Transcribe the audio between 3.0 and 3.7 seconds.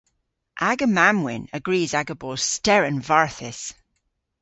varthys.